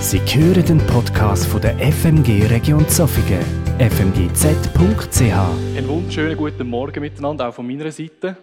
[0.00, 3.44] Sie hören den Podcast von der FMG Region Zofingen,
[3.78, 5.20] fmgz.ch.
[5.20, 8.34] Einen wunderschönen guten Morgen miteinander, auch von meiner Seite.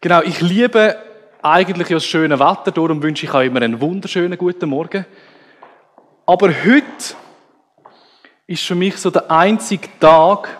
[0.00, 0.96] Genau, ich liebe
[1.42, 5.04] eigentlich das schöne Wetter, darum wünsche ich euch immer einen wunderschönen guten Morgen.
[6.24, 7.16] Aber heute
[8.46, 10.56] ist für mich so der einzige Tag,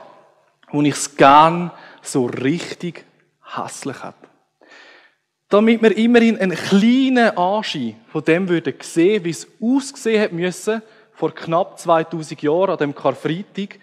[0.73, 1.71] wo ich es gern
[2.03, 3.05] so richtig
[3.55, 4.23] hässlich habe.
[5.49, 10.83] Damit wir immerhin einen kleinen Anschein von dem würden sehen, wie es ausgesehen hat müssen
[11.13, 13.79] vor knapp 2000 Jahren an dem Karfreitag,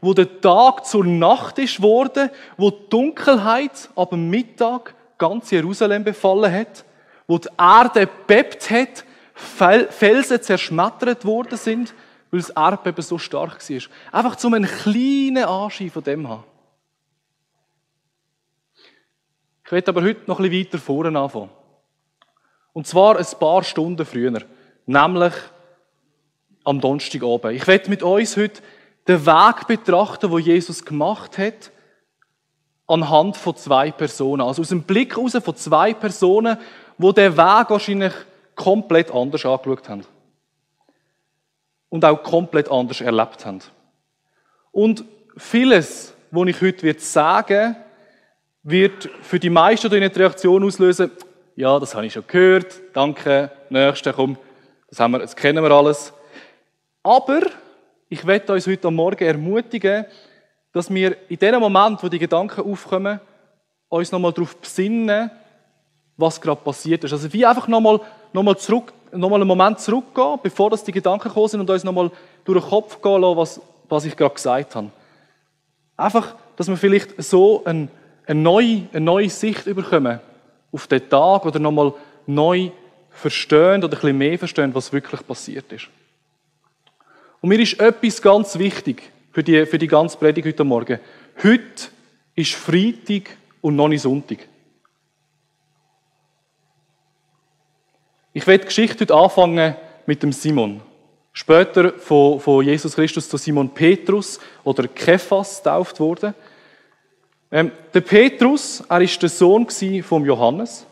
[0.00, 6.52] wo der Tag zur Nacht ist worden, wo die Dunkelheit ab Mittag ganz Jerusalem befallen
[6.52, 6.84] hat,
[7.26, 9.04] wo die Erde bebt hat,
[9.34, 11.94] Felsen zerschmettert worden sind,
[12.30, 13.80] weil das Erdbeben so stark war.
[14.12, 16.44] Einfach zum einen kleinen Anschein von dem haben.
[19.66, 21.50] Ich werde aber heute noch ein bisschen weiter vorne anfangen.
[22.72, 24.42] Und zwar ein paar Stunden früher,
[24.86, 25.32] nämlich
[26.62, 27.54] am Donnerstagabend.
[27.54, 28.62] Ich werde mit uns heute
[29.08, 31.72] den Weg betrachten, wo Jesus gemacht hat,
[32.86, 34.42] anhand von zwei Personen.
[34.42, 36.58] Also aus dem Blick heraus von zwei Personen,
[36.96, 38.12] wo der Weg wahrscheinlich
[38.54, 40.06] komplett anders angeschaut haben.
[41.88, 43.62] Und auch komplett anders erlebt haben.
[44.70, 45.04] Und
[45.36, 47.85] vieles, was ich heute sagen werde,
[48.66, 51.12] wird für die meisten eine Reaktion auslösen,
[51.54, 54.36] ja, das habe ich schon gehört, danke, nächste, komm,
[54.90, 56.12] das, haben wir, das kennen wir alles.
[57.04, 57.42] Aber
[58.08, 60.04] ich werde uns heute Morgen ermutigen,
[60.72, 63.20] dass wir in dem Moment, wo die Gedanken aufkommen,
[63.88, 65.30] uns nochmal darauf besinnen,
[66.16, 67.12] was gerade passiert ist.
[67.12, 68.00] Also wie einfach nochmal
[68.32, 71.84] noch mal zurück, nochmal einen Moment zurückgehen, bevor das die Gedanken gekommen sind und uns
[71.84, 72.10] nochmal
[72.44, 74.90] durch den Kopf gehen lassen, was, was ich gerade gesagt habe.
[75.96, 77.88] Einfach, dass wir vielleicht so ein
[78.26, 80.20] eine neue, eine neue Sicht bekommen
[80.72, 81.94] auf den Tag oder nochmal
[82.26, 82.70] neu
[83.10, 85.88] verstehen oder ein bisschen mehr verstehen, was wirklich passiert ist.
[87.40, 89.02] Und mir ist etwas ganz wichtig
[89.32, 90.98] für die, für die ganze Predigt heute Morgen.
[91.42, 91.88] Heute
[92.34, 94.38] ist Freitag und noch nicht Sonntag.
[98.32, 100.82] Ich werde die Geschichte heute anfangen mit dem Simon.
[101.32, 106.34] Später von, von Jesus Christus zu Simon Petrus oder Kephas tauft wurde.
[107.50, 109.68] Ähm, der Petrus, er ist der Sohn
[110.02, 110.84] von Johannes.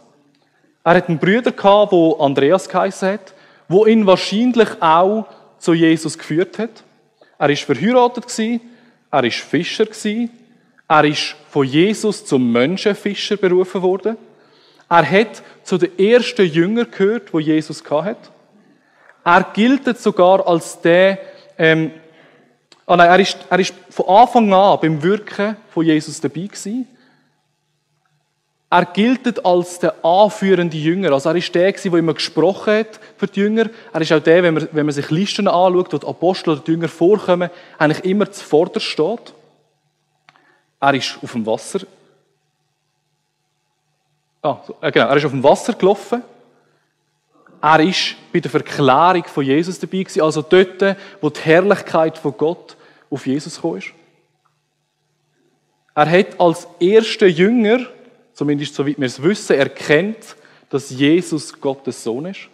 [0.84, 3.34] Er hat einen Bruder der Andreas geheißen hat,
[3.68, 5.26] wo ihn wahrscheinlich auch
[5.58, 6.84] zu Jesus geführt hat.
[7.38, 8.30] Er ist verheiratet
[9.10, 9.86] er ist Fischer
[10.88, 14.16] er ist von Jesus zum Menschenfischer berufen worden.
[14.88, 18.30] Er hat zu den ersten Jüngern gehört, wo Jesus hat.
[19.24, 21.18] Er gilt sogar als der
[21.56, 21.90] ähm,
[22.86, 26.86] Oh nein, er ist, er ist von Anfang an beim Wirken von Jesus dabei gewesen.
[28.68, 31.12] Er gilt als der anführende Jünger.
[31.12, 33.70] Also er ist der, der immer gesprochen hat für die Jünger.
[33.92, 36.60] Er ist auch der, wenn man, wenn man sich Listen anschaut, wo die Apostel oder
[36.60, 39.32] die Jünger vorkommen, eigentlich immer zuvorderst steht.
[40.80, 41.80] Er ist auf dem Wasser.
[44.42, 46.22] Ah, äh, genau, er ist auf dem Wasser gelaufen.
[47.64, 52.76] Er ist bei der Verklärung von Jesus dabei also dort, wo die Herrlichkeit von Gott
[53.08, 53.92] auf Jesus gekommen ist.
[55.94, 57.86] Er hat als erster Jünger,
[58.34, 60.36] zumindest soweit wir es wissen, erkennt,
[60.68, 62.50] dass Jesus Gottes Sohn ist.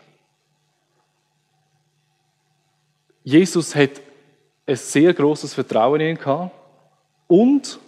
[3.25, 4.01] Jesus hat
[4.65, 6.55] ein sehr großes Vertrauen in ihn gehabt
[7.27, 7.81] und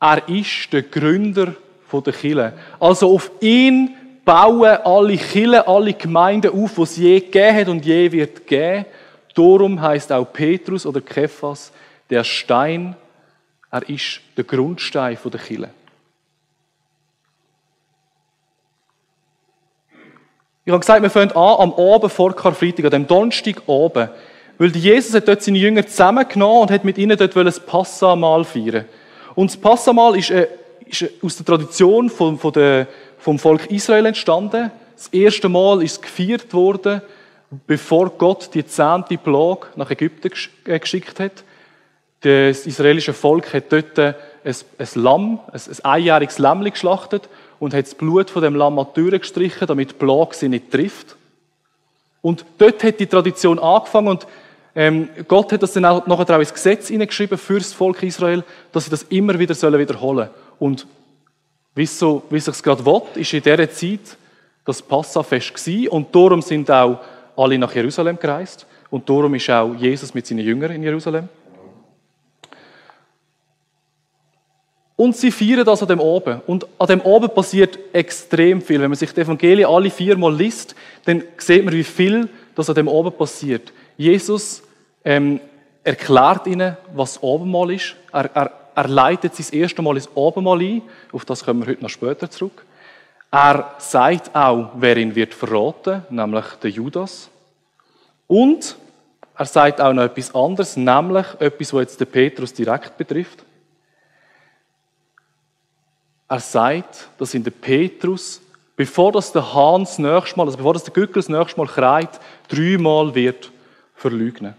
[0.00, 1.54] er ist der Gründer
[1.92, 2.58] der Kirche.
[2.80, 7.84] Also auf ihn bauen alle Kirchen, alle Gemeinden auf, die es je gegeben hat und
[7.84, 8.86] je wird geben.
[9.34, 11.72] Darum heißt auch Petrus oder Kephas
[12.08, 12.96] der Stein,
[13.70, 15.70] er ist der Grundstein der Kirche.
[20.66, 24.08] Ich habe gesagt, wir fangen an am Abend vor Karfreitag, an dem Donnerstag oben.
[24.56, 28.86] Weil Jesus hat dort seine Jünger zusammengenommen und hat mit ihnen dort das Passamal feiern.
[29.34, 30.46] Und das Passamal ist, äh,
[30.86, 32.86] ist aus der Tradition von, von der
[33.24, 34.70] vom Volk Israel entstanden.
[34.94, 37.00] Das erste Mal ist es gefeiert worden,
[37.66, 40.30] bevor Gott die zehnte Plage nach Ägypten
[40.66, 41.42] äh, geschickt hat.
[42.20, 44.14] Das israelische Volk hat dort ein,
[44.94, 49.00] Lamm, ein, ein einjähriges Lamm geschlachtet und hat das Blut von dem Lamm an die
[49.00, 51.16] Türe gestrichen, damit die Plage sie nicht trifft.
[52.20, 54.26] Und dort hat die Tradition angefangen und
[54.74, 58.44] ähm, Gott hat das dann auch nachher auch ins Gesetz hineingeschrieben für das Volk Israel,
[58.72, 60.28] dass sie das immer wieder wiederholen sollen.
[60.58, 60.86] Und
[61.74, 64.16] wie es, so, wie es sich gerade will, ist in dieser Zeit
[64.64, 67.00] das Passafest gewesen und darum sind auch
[67.36, 71.28] alle nach Jerusalem gereist und darum ist auch Jesus mit seinen Jüngern in Jerusalem.
[74.96, 76.40] Und sie feiern das an dem Oben.
[76.46, 78.80] Und an dem Oben passiert extrem viel.
[78.80, 82.76] Wenn man sich die Evangelien alle viermal liest, dann sieht man, wie viel das an
[82.76, 83.72] dem oben passiert.
[83.96, 84.62] Jesus
[85.04, 85.40] ähm,
[85.82, 87.96] erklärt ihnen, was Obenmal ist.
[88.12, 90.82] Er, er, er leitet sein erste Mal ins Obenmal ein.
[91.12, 92.64] Auf das kommen wir heute noch später zurück.
[93.30, 97.28] Er sagt auch, wer ihn wird verraten, nämlich der Judas.
[98.26, 98.76] Und
[99.36, 103.44] er sagt auch noch etwas anderes, nämlich etwas, was jetzt den Petrus direkt betrifft.
[106.28, 108.40] Er sagt, dass ihn der Petrus,
[108.76, 111.66] bevor das der Hahn das nächste Mal, also bevor das der Gückel das nächste Mal
[111.66, 113.50] kreit, dreimal wird
[113.94, 114.54] verleugnen.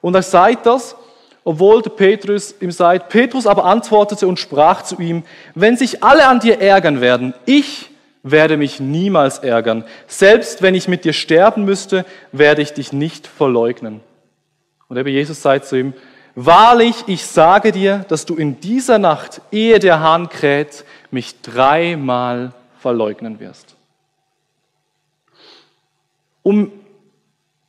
[0.00, 0.96] Und er sagt das,
[1.44, 5.22] obwohl der Petrus ihm sagt, Petrus aber antwortete und sprach zu ihm,
[5.54, 7.90] wenn sich alle an dir ärgern werden, ich
[8.22, 9.84] werde mich niemals ärgern.
[10.06, 14.00] Selbst wenn ich mit dir sterben müsste, werde ich dich nicht verleugnen.
[14.88, 15.92] Und eben Jesus sagt zu ihm,
[16.34, 22.52] wahrlich, ich sage dir, dass du in dieser Nacht, ehe der Hahn kräht, mich dreimal
[22.80, 23.76] verleugnen wirst.
[26.42, 26.72] Um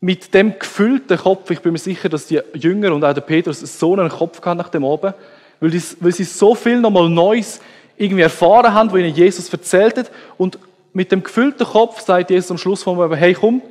[0.06, 3.62] mit dem gefüllten Kopf, ich bin mir sicher, dass die Jünger und auch der Petrus
[3.62, 5.16] so einen Kopf hatten nach dem oben,
[5.60, 7.60] weil, weil sie so viel nochmal Neues
[7.98, 10.12] irgendwie erfahren haben, wo ihnen Jesus erzählt hat.
[10.38, 10.60] Und
[10.94, 13.64] mit dem gefüllten Kopf sagt Jesus am Schluss von mir, hey komm,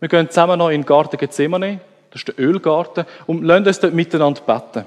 [0.00, 1.78] wir gehen zusammen noch in den Garten Gethsemane,
[2.10, 4.86] das ist der Ölgarten, und lassen uns dort miteinander beten.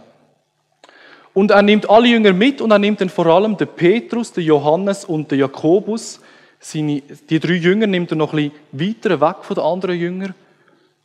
[1.34, 4.44] Und er nimmt alle Jünger mit und er nimmt dann vor allem den Petrus, den
[4.44, 6.20] Johannes und den Jakobus.
[6.60, 10.36] Seine, die drei Jünger nimmt er noch ein bisschen weiter weg von den anderen Jüngern.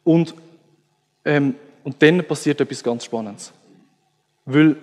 [0.04, 0.34] Und,
[1.24, 3.52] ähm, und dann passiert etwas ganz Spannendes.
[4.44, 4.76] Weil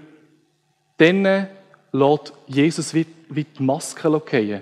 [0.97, 1.47] dann
[1.91, 4.61] lässt Jesus wie, wie die Maske fallen.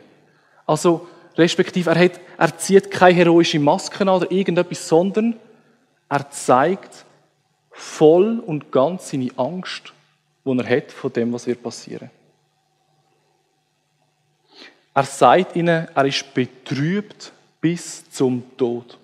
[0.65, 5.39] Also, respektive, er, hat, er zieht keine heroische Maske an oder irgendetwas, sondern
[6.09, 7.05] er zeigt
[7.71, 9.93] voll und ganz seine Angst,
[10.45, 12.09] die er hat von dem, was wird passieren.
[14.93, 18.97] Er sagt ihnen, er ist betrübt bis zum Tod.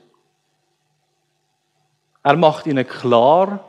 [2.25, 3.59] Er macht ihnen klar,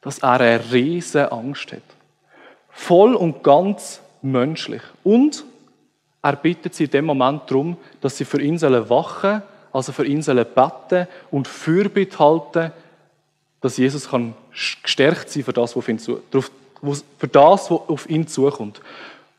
[0.00, 1.82] dass er eine riesige Angst hat.
[2.70, 4.80] Voll und ganz menschlich.
[5.04, 5.44] Und
[6.22, 10.24] er bittet sie in dem Moment darum, dass sie für ihn wachen also für ihn
[10.24, 12.72] beten und Fürbitte halten,
[13.60, 14.32] dass Jesus kann
[14.82, 18.80] gestärkt sein für das, was auf ihn, zu, für das, was auf ihn zukommt.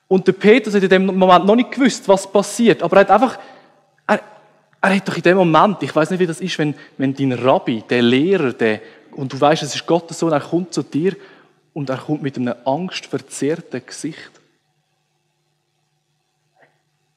[0.07, 3.10] Und der Petrus hat in dem Moment noch nicht gewusst, was passiert, aber er hat
[3.12, 3.39] einfach,
[4.81, 7.33] er hat doch in dem Moment, ich weiß nicht, wie das ist, wenn, wenn dein
[7.33, 8.81] Rabbi, der Lehrer, der,
[9.11, 11.15] und du weißt, es ist Gottes Sohn, er kommt zu dir
[11.73, 14.31] und er kommt mit einem angstverzerrten Gesicht.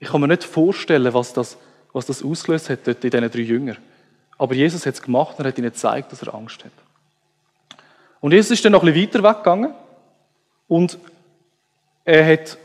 [0.00, 1.56] Ich kann mir nicht vorstellen, was das,
[1.92, 3.76] was das ausgelöst hat dort in diesen drei Jüngern.
[4.36, 6.72] Aber Jesus hat es gemacht und hat ihnen gezeigt, dass er Angst hat.
[8.20, 9.74] Und Jesus ist dann noch ein bisschen weiter weggegangen
[10.66, 10.98] und
[12.04, 12.58] er hat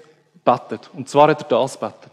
[0.43, 0.89] betet.
[0.93, 2.11] Und zwar hat er das betet.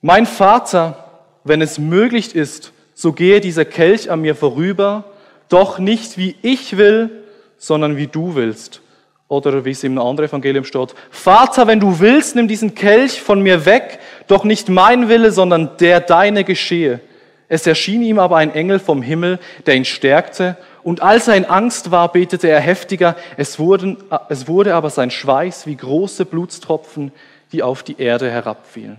[0.00, 1.05] Mein Vater,
[1.46, 5.04] wenn es möglich ist, so gehe dieser Kelch an mir vorüber,
[5.48, 7.10] doch nicht wie ich will,
[7.58, 8.80] sondern wie du willst.
[9.28, 13.42] Oder wie es im anderen Evangelium steht, Vater, wenn du willst, nimm diesen Kelch von
[13.42, 13.98] mir weg,
[14.28, 17.00] doch nicht mein Wille, sondern der deine geschehe.
[17.48, 21.46] Es erschien ihm aber ein Engel vom Himmel, der ihn stärkte, und als er in
[21.46, 23.96] Angst war, betete er heftiger, es, wurden,
[24.28, 27.10] es wurde aber sein Schweiß wie große Blutstropfen,
[27.50, 28.98] die auf die Erde herabfielen.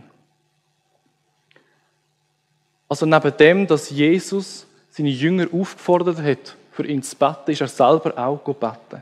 [2.89, 7.67] Also neben dem, dass Jesus seine Jünger aufgefordert hat, für ihn zu beten, ist er
[7.67, 9.01] selber auch beten.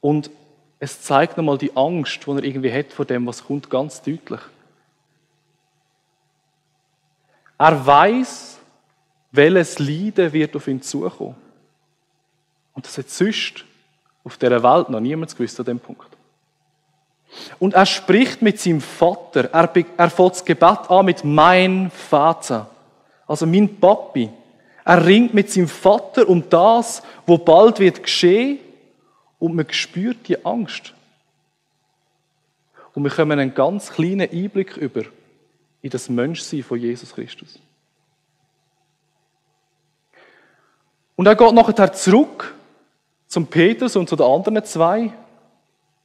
[0.00, 0.30] Und
[0.78, 4.40] es zeigt nochmal die Angst, die er irgendwie hat vor dem, was kommt, ganz deutlich.
[7.58, 8.58] Er weiß,
[9.32, 11.36] welches Leiden wird auf ihn zukommen.
[12.74, 13.64] Und das hat sonst
[14.24, 16.15] auf dieser Welt noch niemand gewusst an dem Punkt.
[17.58, 19.50] Und er spricht mit seinem Vater.
[19.52, 22.68] Er, er fängt das Gebet an mit mein Vater.
[23.26, 24.30] Also mein Papi.
[24.84, 28.60] Er ringt mit seinem Vater um das, wo bald wird geschehen
[29.38, 30.94] und man spürt die Angst.
[32.94, 35.02] Und wir kommen einen ganz kleinen Einblick über
[35.82, 37.58] in das Menschsein von Jesus Christus.
[41.16, 42.54] Und er geht nachher zurück
[43.26, 45.12] zum Petrus und zu den anderen zwei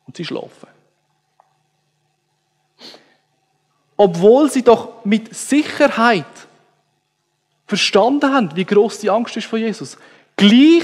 [0.08, 0.71] und sie schlafen.
[4.04, 6.26] Obwohl sie doch mit Sicherheit
[7.68, 9.96] verstanden haben, wie groß die Angst ist vor Jesus,
[10.36, 10.82] gleich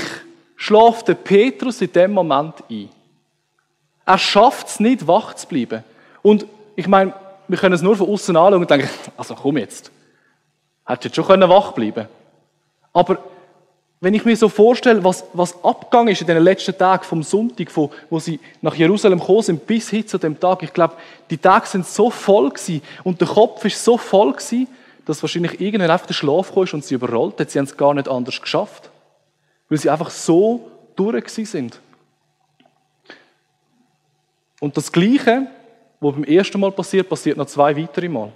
[0.56, 2.90] schläft der Petrus in dem Moment ein.
[4.06, 5.84] Er schafft es nicht, wach zu bleiben.
[6.22, 6.46] Und
[6.76, 7.12] ich meine,
[7.48, 9.90] wir können es nur von außen anschauen und denken, also komm jetzt.
[10.86, 12.10] Hättest du jetzt schon wach bleiben können.
[12.94, 13.18] Aber
[14.00, 17.72] wenn ich mir so vorstelle, was, was abgegangen ist in den letzten Tagen vom Sonntag,
[17.72, 20.96] von, wo sie nach Jerusalem gekommen sind, bis hin zu dem Tag, ich glaube,
[21.30, 24.68] die Tage sind so voll gewesen und der Kopf ist so voll gewesen,
[25.06, 27.50] dass wahrscheinlich irgendwann einfach der Schlaf kam und sie überrollt hat.
[27.50, 28.90] Sie haben es gar nicht anders geschafft.
[29.70, 31.80] Weil sie einfach so durch sind.
[34.60, 35.48] Und das Gleiche,
[36.00, 38.32] was beim ersten Mal passiert, passiert noch zwei weitere Mal.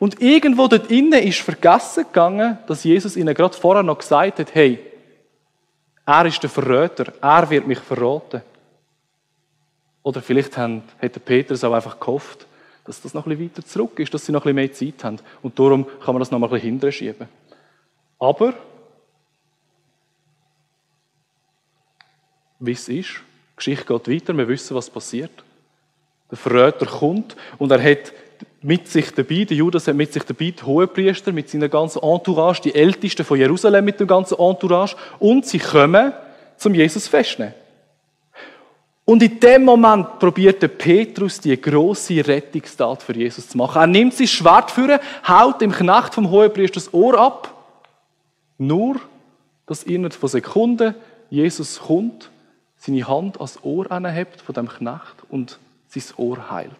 [0.00, 4.54] Und irgendwo dort innen ist vergessen gegangen, dass Jesus ihnen gerade vorher noch gesagt hat,
[4.54, 4.80] hey,
[6.06, 8.40] er ist der Verräter, er wird mich verraten.
[10.02, 12.46] Oder vielleicht hätte Petrus auch einfach gehofft,
[12.86, 15.04] dass das noch ein bisschen weiter zurück ist, dass sie noch ein bisschen mehr Zeit
[15.04, 15.18] haben.
[15.42, 17.28] Und darum kann man das noch mal ein bisschen hinterher schieben.
[18.18, 18.54] Aber,
[22.58, 25.44] wie es ist, die Geschichte geht weiter, wir wissen, was passiert.
[26.30, 28.14] Der Verräter kommt und er hat
[28.62, 32.62] mit sich dabei, der Judas hat mit sich dabei die Hohepriester mit seiner ganzen Entourage,
[32.62, 36.12] die Ältesten von Jerusalem mit dem ganzen Entourage und sie kommen
[36.56, 37.54] zum Jesus festnehmen.
[39.06, 43.80] Und in dem Moment probiert der Petrus die große Rettungstat für Jesus zu machen.
[43.80, 47.52] Er nimmt sein Schwert für, haut dem Knecht vom Hohepriester das Ohr ab.
[48.58, 49.00] Nur,
[49.66, 50.94] dass innerhalb von Sekunden
[51.30, 52.30] Jesus kommt,
[52.76, 56.70] seine Hand ans Ohr anhebt von dem Knecht und sein Ohr heilt.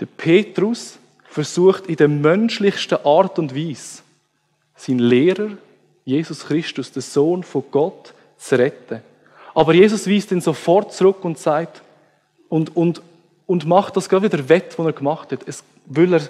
[0.00, 4.02] Der Petrus versucht in der menschlichsten Art und Weise,
[4.74, 5.50] seinen Lehrer,
[6.04, 9.02] Jesus Christus, den Sohn von Gott, zu retten.
[9.54, 11.82] Aber Jesus weist ihn sofort zurück und sagt,
[12.48, 13.02] und, und,
[13.46, 15.40] und macht das gerade wieder wett, was er gemacht hat.
[15.46, 16.22] Es, weil, er,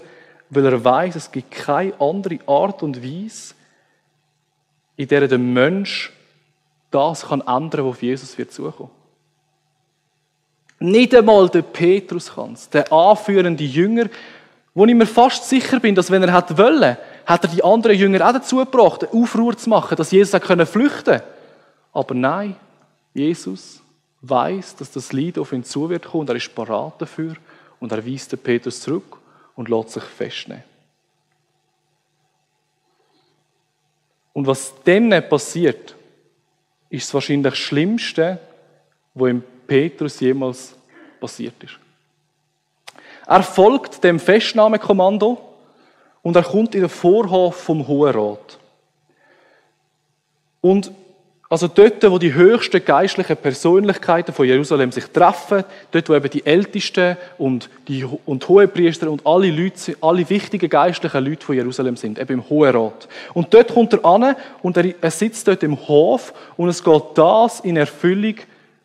[0.50, 3.54] weil er weiß, es gibt keine andere Art und Weise,
[4.96, 6.12] in der der Mensch
[6.90, 8.90] das kann ändern, auf Jesus wird zukommen.
[10.82, 14.06] Nicht einmal der Petrus kann es, der anführende Jünger,
[14.74, 16.96] wo ich mir fast sicher bin, dass wenn er hätte wollen,
[17.26, 20.66] hat er die anderen Jünger auch dazu gebracht, eine Aufruhr zu machen, dass Jesus können
[20.66, 21.20] flüchten
[21.92, 22.56] Aber nein,
[23.12, 23.82] Jesus
[24.22, 27.34] weiß, dass das Leid auf ihn zu wird kommen und er ist parat dafür
[27.78, 29.18] und er weist den Petrus zurück
[29.56, 30.64] und lässt sich festnehmen.
[34.32, 35.94] Und was dann passiert,
[36.88, 38.38] ist wahrscheinlich das Schlimmste,
[39.12, 40.74] was im Petrus jemals
[41.20, 41.78] passiert ist.
[43.24, 45.40] Er folgt dem Festnahmekommando
[46.22, 48.58] und er kommt in den Vorhof vom Hohen Rat.
[50.60, 50.90] Und
[51.48, 55.62] also dort, wo die höchsten geistlichen Persönlichkeiten von Jerusalem sich treffen,
[55.92, 61.24] dort, wo eben die Ältesten und die und Hohepriester und alle Leute, alle wichtigen geistlichen
[61.24, 63.08] Leute von Jerusalem sind, eben im Hohen Rat.
[63.34, 67.60] Und dort kommt er an und er, sitzt dort im Hof und es geht das
[67.60, 68.34] in Erfüllung,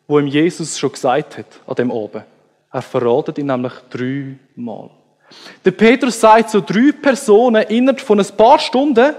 [0.06, 2.22] wo ihm Jesus schon gesagt hat, an dem oben.
[2.72, 4.90] Er verratet ihn nämlich dreimal.
[5.64, 9.14] Der Petrus sagt zu drei Personen innerhalb von ein paar Stunden,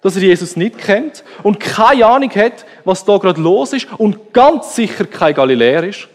[0.00, 4.32] dass er Jesus nicht kennt und keine Ahnung hat, was da gerade los ist und
[4.32, 6.08] ganz sicher kein Galiläer ist.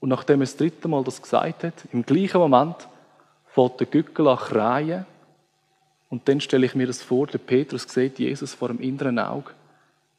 [0.00, 2.76] Und nachdem er das dritte Mal das gesagt hat, im gleichen Moment
[3.54, 5.06] fährt der Gückel an kreien
[6.10, 9.50] und dann stelle ich mir das vor, der Petrus sieht Jesus vor dem inneren Auge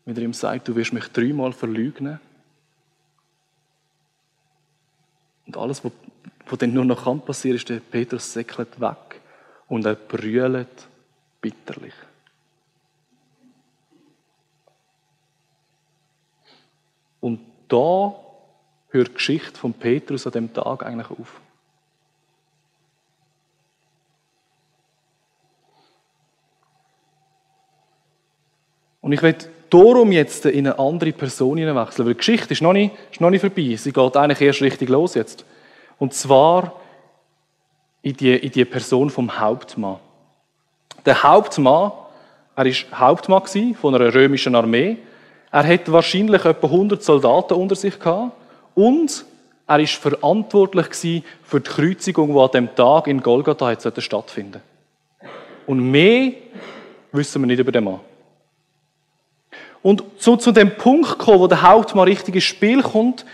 [0.10, 2.20] wenn er ihm sagt, du wirst mich dreimal verlügnen.
[5.46, 5.92] Und alles, was,
[6.48, 9.22] was dann nur noch kann ist, der Petrus säckelt weg
[9.68, 10.88] und er brüllt
[11.42, 11.94] bitterlich.
[17.22, 18.16] Und da
[18.90, 21.40] hört die Geschichte von Petrus an dem Tag eigentlich auf.
[29.02, 32.74] Und ich werde darum jetzt in eine andere Person hineinwechseln, weil die Geschichte ist noch,
[32.74, 33.76] nicht, ist noch nicht vorbei.
[33.76, 35.46] Sie geht eigentlich erst richtig los jetzt.
[35.98, 36.74] Und zwar
[38.02, 39.98] in die, in die Person vom Hauptmann.
[41.06, 41.92] Der Hauptmann,
[42.56, 44.98] er war Hauptmann von einer römischen Armee.
[45.52, 48.32] Er hatte wahrscheinlich etwa 100 Soldaten unter sich gehabt
[48.76, 49.26] und
[49.68, 54.62] er war verantwortlich für die Kreuzigung, die an dem Tag in Golgatha stattfinden
[55.68, 56.32] Und mehr
[57.12, 58.00] wissen wir nicht über den Mann.
[59.82, 63.26] Und so zu dem Punkt kommen, wo der Hauptmann richtig ins Spiel kommt,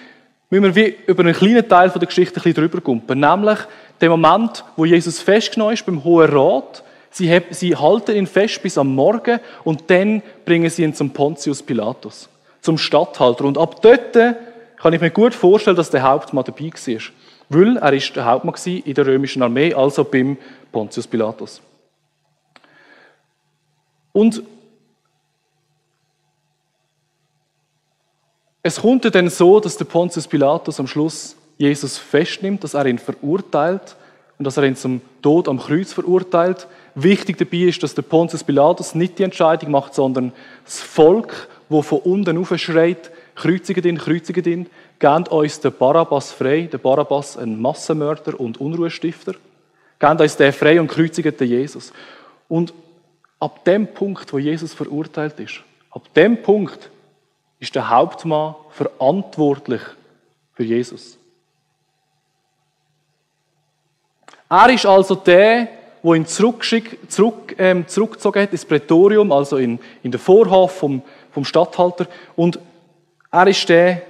[0.49, 3.19] müssen wir wie über einen kleinen Teil der Geschichte ein bisschen drüber kumpen.
[3.19, 3.59] Nämlich
[4.01, 6.83] den Moment, wo Jesus festgenommen ist beim Hohen Rat.
[7.09, 11.63] Sie, sie halten ihn fest bis am Morgen und dann bringen sie ihn zum Pontius
[11.63, 12.29] Pilatus,
[12.61, 13.45] zum Statthalter.
[13.45, 17.01] Und ab dort kann ich mir gut vorstellen, dass der Hauptmann dabei war.
[17.47, 20.37] Weil er ist der Hauptmann in der römischen Armee, also beim
[20.71, 21.61] Pontius Pilatus.
[24.11, 24.43] Und
[28.67, 32.97] Es kommt dann so, dass der Pontius Pilatus am Schluss Jesus festnimmt, dass er ihn
[32.97, 33.95] verurteilt
[34.39, 36.65] und dass er ihn zum Tod am Kreuz verurteilt.
[36.95, 41.83] Wichtig dabei ist, dass der Pontius Pilatus nicht die Entscheidung macht, sondern das Volk, wo
[41.83, 43.11] von unten auf schreit,
[43.85, 44.65] ihn, kreuzigt ihn,
[44.97, 49.35] gebt uns den Barabbas frei, den Barabbas ein Massenmörder und Unruhestifter,
[49.99, 51.93] gebt uns den frei und kreuzigt den Jesus.
[52.49, 52.73] Und
[53.39, 56.89] ab dem Punkt, wo Jesus verurteilt ist, ab dem Punkt
[57.65, 59.81] ist der Hauptmann verantwortlich
[60.53, 61.17] für Jesus.
[64.47, 65.67] Er ist also der,
[66.03, 66.63] wo ihn zurück,
[67.57, 72.05] ähm, zurückgezogen hat ins Prätorium, also in, in den Vorhof vom, vom Statthalter.
[72.35, 72.59] Und
[73.31, 74.03] er ist der,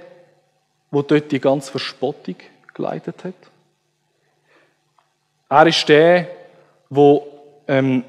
[0.90, 2.36] wo dort die ganze Verspottung
[2.74, 3.34] geleitet hat.
[5.48, 6.28] Er ist der,
[6.90, 7.26] wo,
[7.66, 8.04] ähm,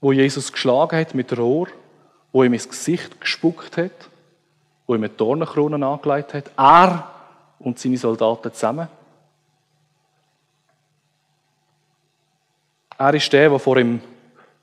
[0.00, 1.68] wo Jesus geschlagen hat mit Rohr,
[2.34, 4.10] wo ihm ins Gesicht gespuckt hat,
[4.88, 6.50] wo ihm eine Dornenkrone angelegt hat.
[6.56, 7.08] Er
[7.60, 8.88] und seine Soldaten zusammen.
[12.98, 14.00] Er ist der, der vor ihm,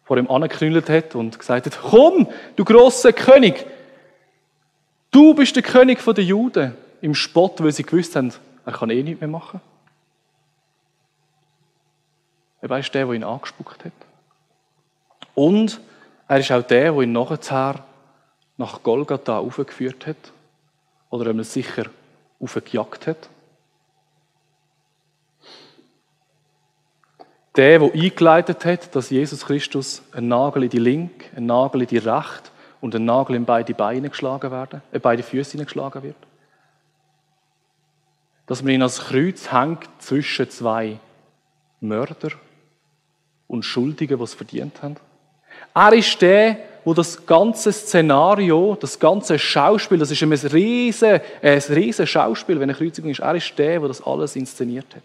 [0.03, 3.65] vor ihm angeknüllt hat und gesagt hat, komm, du grosser König,
[5.11, 6.75] du bist der König der Juden.
[6.99, 8.33] Im Spott, weil sie gewusst haben,
[8.65, 9.61] er kann eh nichts mehr machen.
[12.59, 13.93] Er ist der, der ihn angespuckt hat.
[15.33, 15.79] Und
[16.31, 17.83] er ist auch der, der ihn nachher
[18.55, 20.31] nach Golgatha aufgeführt hat.
[21.09, 21.87] Oder einmal sicher
[22.39, 23.29] aufgejagt hat.
[27.57, 31.87] Der, der eingeleitet hat, dass Jesus Christus ein Nagel in die linke, ein Nagel in
[31.89, 36.15] die rechte und ein Nagel in beide Beine geschlagen werden, äh, beide Füße geschlagen wird.
[38.45, 40.97] Dass man ihn als Kreuz hängt zwischen zwei
[41.81, 42.29] Mörder
[43.49, 44.95] und Schuldigen, die es verdient haben.
[45.73, 51.59] Er ist der, wo das ganze Szenario, das ganze Schauspiel, das ist ein riesen, ein
[51.69, 55.03] riesen Schauspiel, wenn eine Kreuzigung ist, er ist der, der das alles inszeniert hat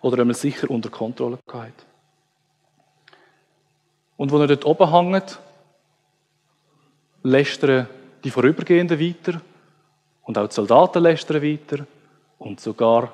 [0.00, 1.84] oder einmal sicher unter Kontrolle gehabt.
[4.16, 5.38] Und wo er dort oben hängt,
[7.22, 7.88] lästern
[8.24, 9.40] die Vorübergehenden weiter
[10.24, 11.86] und auch die Soldaten lästern weiter
[12.38, 13.12] und sogar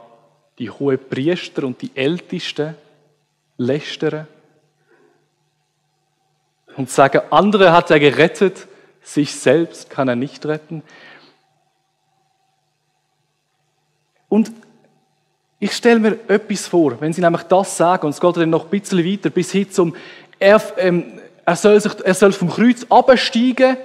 [0.59, 2.75] die hohen Priester und die Ältesten
[3.57, 4.27] lästern
[6.77, 8.67] und sagen, andere hat er gerettet,
[9.03, 10.83] sich selbst kann er nicht retten.
[14.29, 14.51] Und
[15.61, 18.65] ich stelle mir etwas vor, wenn sie nämlich das sagen, und es geht dann noch
[18.65, 19.95] ein bisschen weiter, bis hin zum,
[20.39, 23.77] er, ähm, er, soll, sich, er soll vom Kreuz absteigen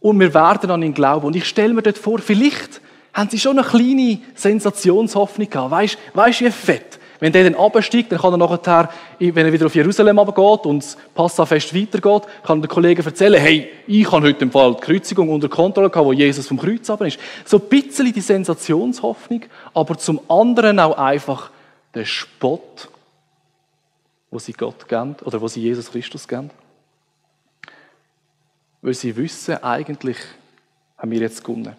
[0.00, 1.26] und wir werden an ihn glauben.
[1.26, 2.80] Und ich stelle mir dort vor, vielleicht
[3.12, 5.98] haben sie schon eine kleine Sensationshoffnung gehabt.
[6.14, 6.95] Weißt du, wie fett?
[7.18, 10.82] Wenn der dann absteigt, dann kann er nachher, wenn er wieder auf Jerusalem geht und
[10.82, 15.30] das Passafest weitergeht, kann der Kollege erzählen, hey, ich habe heute im Fall die Kreuzigung
[15.30, 17.18] unter Kontrolle gehabt, wo Jesus vom Kreuz runter ist.
[17.44, 21.50] So ein bisschen die Sensationshoffnung, aber zum anderen auch einfach
[21.94, 22.88] der Spott,
[24.30, 26.50] wo sie Gott geben, oder wo sie Jesus Christus geben.
[28.82, 30.18] Weil sie wissen, eigentlich
[30.98, 31.74] haben wir jetzt gewonnen.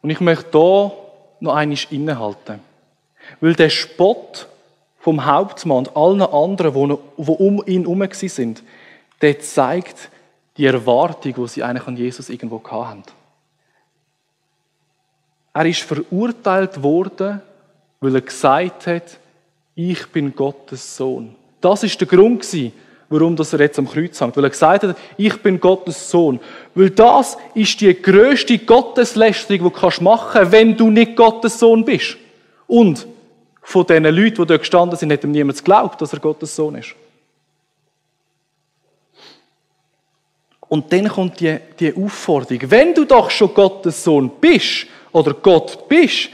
[0.00, 0.92] Und ich möchte hier
[1.44, 2.60] noch einmal innehalten.
[3.40, 4.48] Weil der Spott
[4.98, 8.62] vom Hauptmann und allen anderen, die um ihn herum sind,
[9.20, 10.10] der zeigt
[10.56, 13.02] die Erwartung, die sie eigentlich an Jesus irgendwo hatten.
[15.52, 17.40] Er ist verurteilt worden,
[18.00, 19.18] weil er gesagt hat,
[19.74, 21.34] ich bin Gottes Sohn.
[21.60, 22.44] Das ist der Grund
[23.08, 24.36] warum er jetzt am Kreuz hängt.
[24.36, 26.40] Weil er gesagt hat, ich bin Gottes Sohn.
[26.74, 31.84] Weil das ist die größte Gotteslästerung, die du machen kannst, wenn du nicht Gottes Sohn
[31.84, 32.16] bist.
[32.66, 33.06] Und
[33.62, 36.76] von diesen Leuten, die dort gestanden sind, hat ihm niemand geglaubt, dass er Gottes Sohn
[36.76, 36.94] ist.
[40.68, 45.88] Und dann kommt die, die Aufforderung, wenn du doch schon Gottes Sohn bist oder Gott
[45.88, 46.30] bist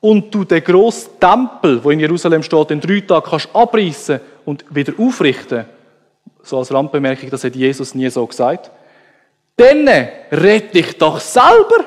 [0.00, 4.64] und du den grossen Tempel, wo in Jerusalem steht, in drei Tagen kannst abreißen und
[4.70, 5.64] wieder aufrichten,
[6.42, 8.70] so als Randbemerkung, das hat Jesus nie so gesagt.
[9.56, 11.84] Dann red dich doch selber.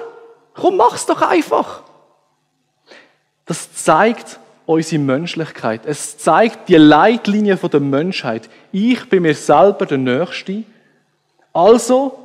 [0.54, 1.84] Komm, mach's doch einfach.
[3.46, 5.86] Das zeigt unsere Menschlichkeit.
[5.86, 8.50] Es zeigt die Leitlinie der Menschheit.
[8.72, 10.64] Ich bin mir selber der Nächste.
[11.54, 12.18] Also,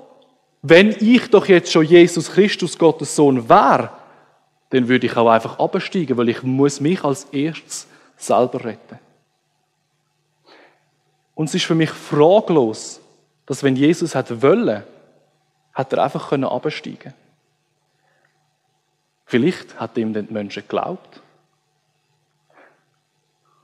[0.63, 3.91] wenn ich doch jetzt schon Jesus Christus, Gottes Sohn, wäre,
[4.71, 8.99] dann würde ich auch einfach absteigen, weil ich muss mich als erstes selber retten.
[11.41, 13.01] Und es ist für mich fraglos,
[13.47, 14.83] dass wenn Jesus hat wollen,
[15.73, 17.15] hat er einfach können absteigen.
[19.25, 21.23] Vielleicht hat ihm den Menschen geglaubt.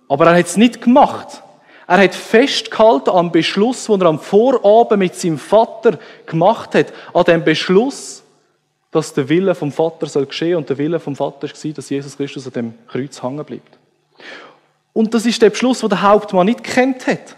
[0.09, 1.43] Aber er hat es nicht gemacht.
[1.87, 7.25] Er hat festgehalten am Beschluss, den er am Vorabend mit seinem Vater gemacht hat, an
[7.25, 8.23] dem Beschluss,
[8.91, 12.17] dass der Wille vom Vater soll geschehen und der Wille vom Vater war, dass Jesus
[12.17, 13.77] Christus an dem Kreuz hängen bleibt.
[14.95, 17.37] Und das ist der Beschluss, den der Hauptmann nicht kennt hat.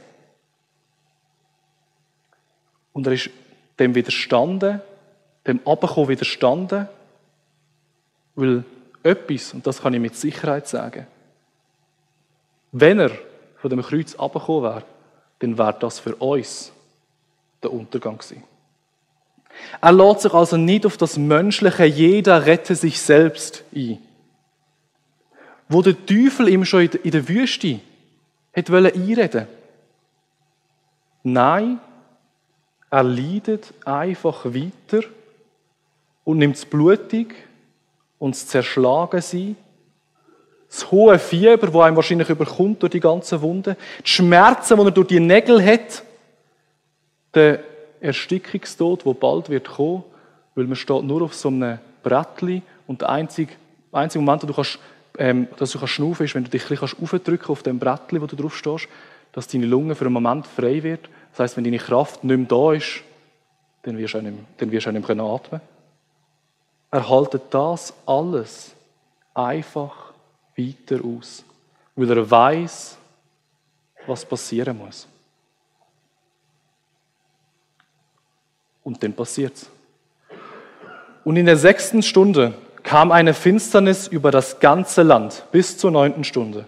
[2.99, 3.31] Und er ist
[3.79, 4.83] dem widerstanden,
[5.47, 6.89] dem Abkommen widerstanden,
[8.35, 8.65] weil
[9.05, 11.07] etwas, und das kann ich mit Sicherheit sagen,
[12.73, 13.13] wenn er
[13.59, 14.83] von dem Kreuz abgekommen wäre,
[15.39, 16.73] dann wäre das für uns
[17.63, 18.43] der Untergang gewesen.
[19.81, 23.99] Er lädt sich also nicht auf das menschliche Jeder rette sich selbst ein.
[25.69, 27.79] Wo der Teufel ihm schon in der Wüste
[28.57, 29.47] hat einreden
[31.23, 31.79] Nein,
[32.91, 35.07] er leidet einfach weiter
[36.25, 37.35] und nimmt das Blutig
[38.19, 39.57] und das Zerschlagensein,
[40.69, 44.91] das hohe Fieber, das einem wahrscheinlich überkommt durch die ganzen Wunden, die Schmerzen, die er
[44.91, 46.03] durch die Nägel hat,
[47.35, 47.61] der
[48.01, 50.05] Erstickungstod, der bald wird kommen,
[50.55, 53.53] weil man steht nur auf so einem Brettli und der einzige,
[53.93, 54.79] einzige Moment, wo du kannst,
[55.19, 58.21] ähm, dass du kannst schnaufen ist, wenn du dich ein bisschen aufdrücken auf dem Brettli,
[58.21, 58.89] wo du drauf stehst,
[59.33, 61.09] dass deine Lunge für einen Moment frei wird.
[61.31, 63.03] Das heißt, wenn deine Kraft nicht mehr da ist,
[63.83, 65.61] dann wirst du auch nicht mehr, dann wirst du auch nicht mehr atmen
[66.91, 68.75] Er haltet das alles
[69.35, 70.13] einfach
[70.57, 71.45] weiter aus,
[71.95, 72.99] weil er weiß,
[74.07, 75.07] was passieren muss.
[78.83, 79.69] Und dann passiert's.
[81.25, 86.25] Und in der sechsten Stunde kam eine Finsternis über das ganze Land bis zur neunten
[86.25, 86.65] Stunde.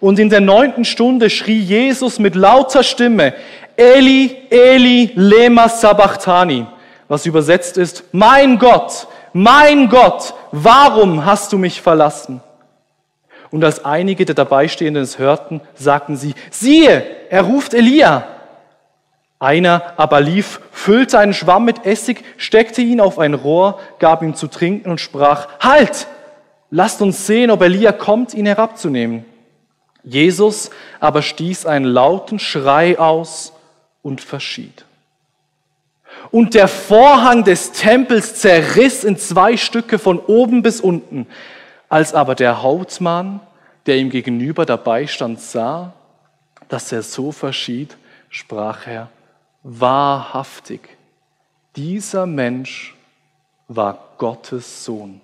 [0.00, 3.34] Und in der neunten Stunde schrie Jesus mit lauter Stimme,
[3.76, 6.66] Eli, Eli, lema sabachthani,
[7.08, 12.42] was übersetzt ist, mein Gott, mein Gott, warum hast du mich verlassen?
[13.50, 18.26] Und als einige der Dabeistehenden es hörten, sagten sie, siehe, er ruft Elia.
[19.38, 24.34] Einer aber lief, füllte einen Schwamm mit Essig, steckte ihn auf ein Rohr, gab ihm
[24.34, 26.06] zu trinken und sprach, Halt!
[26.72, 29.24] Lasst uns sehen, ob Elia kommt, ihn herabzunehmen.
[30.02, 33.52] Jesus aber stieß einen lauten Schrei aus
[34.02, 34.84] und verschied.
[36.30, 41.26] Und der Vorhang des Tempels zerriss in zwei Stücke von oben bis unten.
[41.88, 43.40] Als aber der Hauptmann,
[43.86, 45.92] der ihm gegenüber dabei stand, sah,
[46.68, 47.96] dass er so verschied,
[48.28, 49.08] sprach er,
[49.62, 50.80] wahrhaftig,
[51.76, 52.94] dieser Mensch
[53.68, 55.20] war Gottes Sohn.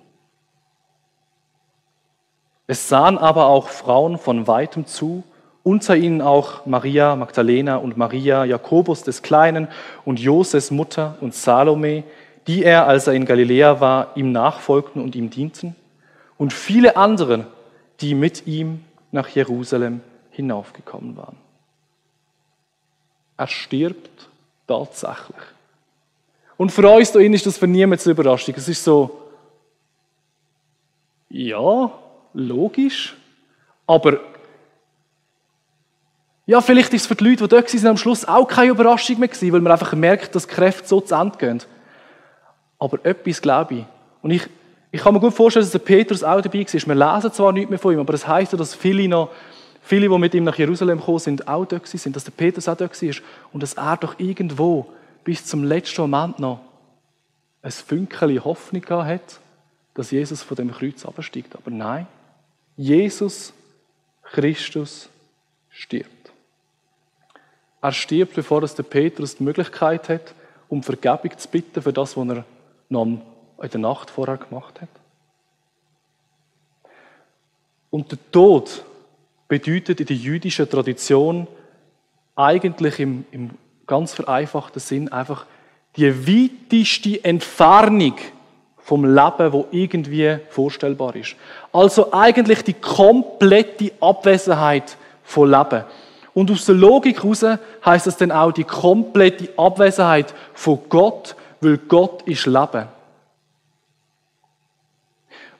[2.66, 5.22] Es sahen aber auch Frauen von weitem zu,
[5.62, 9.68] unter ihnen auch Maria Magdalena und Maria Jakobus des Kleinen
[10.04, 12.04] und Joses Mutter und Salome,
[12.46, 15.74] die er, als er in Galiläa war, ihm nachfolgten und ihm dienten,
[16.38, 17.46] und viele andere,
[18.00, 21.36] die mit ihm nach Jerusalem hinaufgekommen waren.
[23.36, 24.28] Er stirbt
[24.66, 25.36] tatsächlich.
[26.56, 28.54] Und für uns da ist das für niemanden eine Überraschung.
[28.56, 29.18] Es ist so,
[31.28, 31.90] ja,
[32.36, 33.16] logisch,
[33.86, 34.20] aber
[36.46, 39.18] ja, vielleicht ist es für die Leute, die dort waren, am Schluss auch keine Überraschung
[39.18, 41.62] mehr gewesen, weil man einfach merkt, dass die Kräfte so zu Ende gehen.
[42.78, 43.84] Aber etwas glaube ich.
[44.22, 44.42] Und ich,
[44.92, 46.72] ich kann mir gut vorstellen, dass der Petrus auch dabei war.
[46.72, 49.30] Wir lesen zwar nichts mehr von ihm, aber das heisst ja, dass viele noch
[49.86, 52.76] Viele, die mit ihm nach Jerusalem gekommen sind, auch dort sind, dass der Petrus auch
[52.76, 53.14] dort war
[53.52, 54.90] und dass er doch irgendwo
[55.22, 56.58] bis zum letzten Moment noch
[57.62, 59.38] ein Fünkchen Hoffnung hat,
[59.94, 61.54] dass Jesus von dem Kreuz absteigt.
[61.54, 62.08] Aber nein,
[62.76, 63.52] Jesus
[64.22, 65.08] Christus
[65.70, 66.10] stirbt.
[67.80, 70.34] Er stirbt, bevor es der Petrus die Möglichkeit hat,
[70.68, 72.44] um Vergebung zu bitten für das, was er
[72.88, 74.88] noch in der Nacht vorher gemacht hat.
[77.90, 78.84] Und der Tod
[79.48, 81.46] bedeutet in der jüdischen Tradition
[82.34, 83.50] eigentlich im, im
[83.86, 85.46] ganz vereinfachten Sinn einfach
[85.96, 88.16] die weiteste Entfernung
[88.86, 91.34] vom Leben, wo irgendwie vorstellbar ist.
[91.72, 95.82] Also eigentlich die komplette Abwesenheit von Leben.
[96.32, 97.44] Und aus der Logik heraus
[97.84, 102.86] heißt das dann auch die komplette Abwesenheit von Gott, weil Gott ist Leben.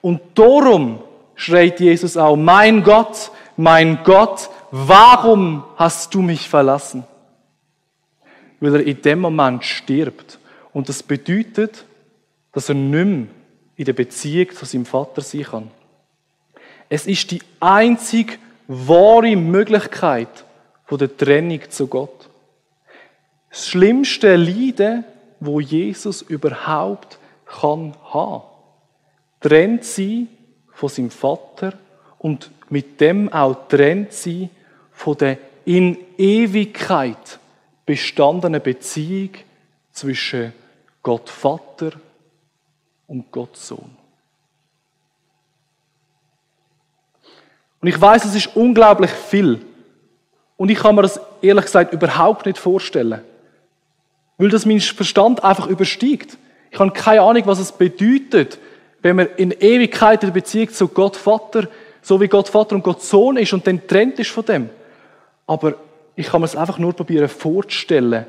[0.01, 1.01] Und darum
[1.35, 7.03] schreit Jesus auch, mein Gott, mein Gott, warum hast du mich verlassen?
[8.61, 10.39] Weil er in dem Moment stirbt.
[10.73, 11.87] Und das bedeutet,
[12.57, 13.27] dass er nicht mehr
[13.77, 15.71] in der Beziehung zu seinem Vater sein kann.
[16.89, 20.47] Es ist die einzig wahre Möglichkeit
[20.87, 22.31] von der Trennung zu Gott.
[23.51, 25.05] Das schlimmste Leiden,
[25.39, 28.45] wo Jesus überhaupt kann haben,
[29.41, 30.27] trennt sie
[30.73, 31.75] von seinem Vater
[32.17, 34.49] und mit dem auch trennt sie
[34.93, 37.39] von der in Ewigkeit
[37.85, 39.33] bestandenen Beziehung
[39.93, 40.55] zwischen
[41.03, 41.93] Gott Vater
[43.07, 43.97] und Gott Sohn.
[47.81, 49.61] Und ich weiß, es ist unglaublich viel.
[50.57, 53.21] Und ich kann mir das ehrlich gesagt überhaupt nicht vorstellen.
[54.39, 56.37] Weil das mein Verstand einfach übersteigt.
[56.71, 58.59] Ich habe keine Ahnung, was es bedeutet,
[59.03, 61.69] wenn man in Ewigkeit in der Beziehung zu Gott Vater,
[62.03, 64.71] so wie Gott Vater und Gott Sohn ist und dann trennt ist von dem.
[65.47, 65.75] Aber
[66.17, 68.27] ich kann mir es einfach nur probieren vorzustellen,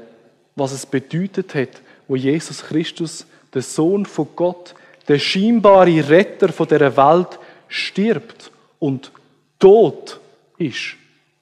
[0.55, 4.75] was es bedeutet hat, wo Jesus Christus, der Sohn von Gott,
[5.07, 9.11] der scheinbare Retter von der Welt, stirbt und
[9.59, 10.19] tot
[10.57, 10.95] ist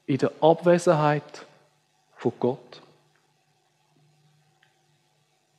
[0.05, 1.45] in der Abwesenheit
[2.17, 2.81] von Gott.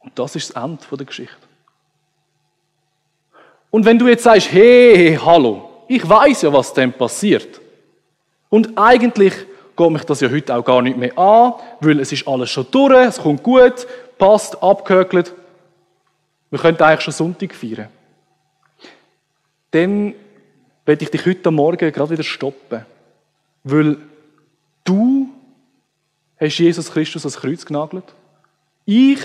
[0.00, 1.36] Und das ist das Ende der Geschichte.
[3.70, 7.60] Und wenn du jetzt sagst, hey, hallo, ich weiß ja, was denn passiert.
[8.48, 9.34] Und eigentlich
[9.76, 12.66] geht mich das ja heute auch gar nicht mehr an, weil es ist alles schon
[12.70, 15.34] durch, es kommt gut, passt, abgehökelt.
[16.50, 17.88] Wir könnten eigentlich schon Sonntag feiern.
[19.70, 20.14] Dann
[20.84, 22.86] werde ich dich heute Morgen gerade wieder stoppen.
[23.64, 23.98] Weil
[24.84, 25.28] du
[26.40, 28.04] hast Jesus Christus ans Kreuz genagelt.
[28.84, 29.20] Ich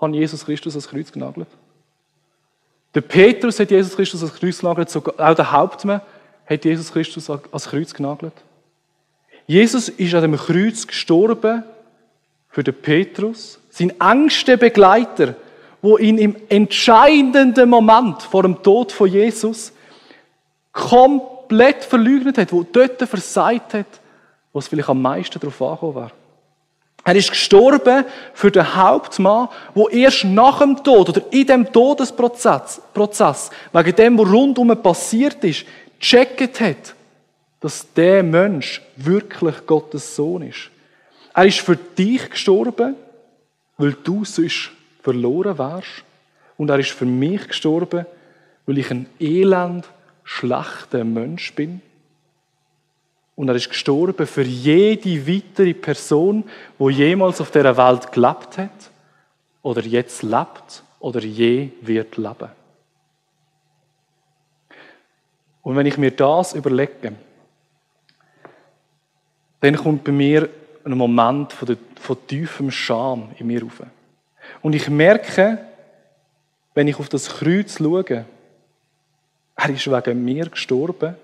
[0.00, 1.48] habe Jesus Christus ans Kreuz genagelt.
[2.94, 6.00] Der Petrus hat Jesus Christus ans Kreuz genagelt, auch der Hauptmann
[6.46, 8.32] hat Jesus Christus ans Kreuz genagelt.
[9.46, 11.62] Jesus ist an dem Kreuz gestorben
[12.48, 15.34] für den Petrus, sein engster Begleiter,
[15.86, 19.72] wo ihn im entscheidenden Moment vor dem Tod von Jesus
[20.72, 23.86] komplett verleugnet hat, wo dort versagt hat,
[24.52, 26.10] wo es vielleicht am meisten darauf angekommen wäre.
[27.04, 32.82] Er ist gestorben für den Hauptmann, wo erst nach dem Tod oder in dem Todesprozess,
[32.92, 35.64] Prozess, wegen dem, was rundum passiert ist,
[36.00, 36.96] gecheckt hat,
[37.60, 40.68] dass der Mensch wirklich Gottes Sohn ist.
[41.32, 42.96] Er ist für dich gestorben,
[43.78, 44.72] weil du sonst
[45.06, 46.02] verloren wärst.
[46.56, 48.06] Und er ist für mich gestorben,
[48.66, 49.88] weil ich ein elend,
[50.24, 51.80] schlechter Mensch bin.
[53.36, 56.42] Und er ist gestorben für jede weitere Person,
[56.76, 58.90] wo jemals auf der Welt gelebt hat
[59.62, 62.50] oder jetzt lebt oder je wird leben.
[65.62, 67.12] Und wenn ich mir das überlege,
[69.60, 70.48] dann kommt bei mir
[70.84, 73.82] ein Moment von, der, von tiefem Scham in mir auf.
[74.62, 75.58] Und ich merke,
[76.74, 78.24] wenn ich auf das Kreuz schaue,
[79.56, 81.14] er ist wegen mir gestorben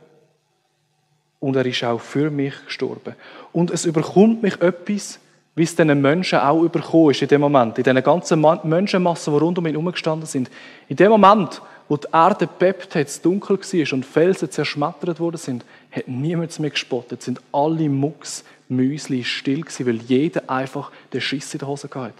[1.40, 3.14] und er ist auch für mich gestorben.
[3.52, 5.18] Und es überkommt mich etwas,
[5.54, 9.38] wie es diesen Menschen auch überkommen ist in dem Moment, in diesen ganzen Menschenmassen, die
[9.38, 10.50] rund um ihn herumgestanden sind.
[10.88, 15.36] In dem Moment, wo die Erde bebt hat, es dunkel war und Felsen zerschmettert worden
[15.36, 21.20] sind, hat niemand mehr gespottet, sind alle Mucks, Müsli still gewesen, weil jeder einfach den
[21.20, 22.14] Schiss in der Hose hatte.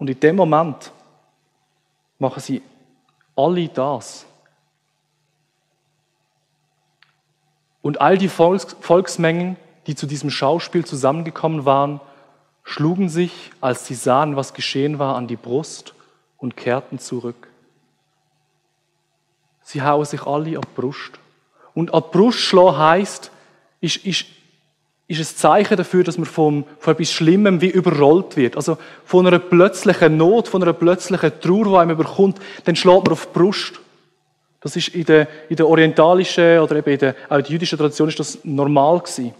[0.00, 0.90] Und in dem Moment
[2.18, 2.62] machen sie
[3.36, 4.26] alle das,
[7.82, 12.00] Und all die Volks Volksmengen, die zu diesem Schauspiel zusammengekommen waren,
[12.62, 15.94] schlugen sich, als sie sahen, was geschehen war, an die Brust
[16.36, 17.48] und kehrten zurück.
[19.62, 21.12] Sie hauen sich alle an die Brust.
[21.74, 23.30] Und an die Brust schlagen heisst,
[23.80, 24.26] ist, ist,
[25.10, 28.56] ist ein Zeichen dafür, dass man vom, von etwas Schlimmem wie überrollt wird.
[28.56, 33.12] Also von einer plötzlichen Not, von einer plötzlichen Trauer, die einem überkommt, dann schlägt man
[33.12, 33.80] auf die Brust.
[34.60, 37.76] Das ist in der, in der orientalischen oder eben in der, auch in der jüdischen
[37.76, 39.34] Tradition ist das normal gewesen.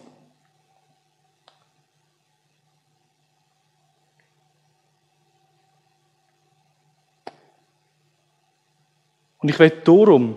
[9.39, 10.37] Und ich werde darum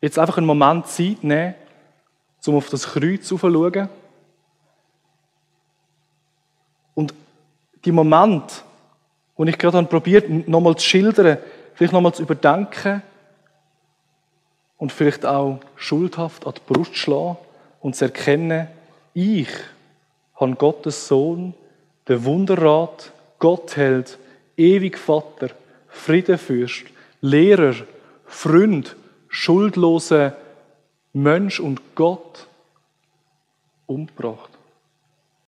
[0.00, 1.54] jetzt einfach einen Moment Zeit nehmen,
[2.46, 3.88] um auf das Kreuz zu schauen.
[6.98, 7.14] Und
[7.84, 8.64] die Moment,
[9.36, 11.38] wo ich gerade probiert, nochmal zu schildern,
[11.74, 13.02] vielleicht nochmal zu überdenken,
[14.78, 17.36] und vielleicht auch schuldhaft an die Brust schlagen
[17.80, 18.66] und zu erkennen,
[19.14, 19.48] ich
[20.34, 21.54] habe Gottes Sohn,
[22.08, 24.18] der Wunderrat, Gottheld,
[24.56, 25.50] ewig Vater,
[25.86, 26.86] Friedenfürst,
[27.20, 27.74] Lehrer,
[28.26, 28.96] Freund,
[29.28, 30.36] schuldloser
[31.12, 32.48] Mensch und Gott
[33.86, 34.57] umgebracht.